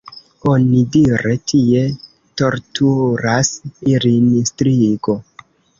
Onidire 0.51 1.33
tie 1.51 1.83
torturas 2.43 3.55
ilin 3.95 4.29
strigo. 4.55 5.21